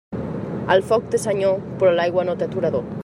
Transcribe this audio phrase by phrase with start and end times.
[0.75, 2.91] El foc té senyor, però l'aigua no té aturador.